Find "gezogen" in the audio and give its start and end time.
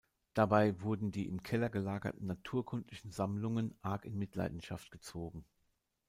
4.89-5.45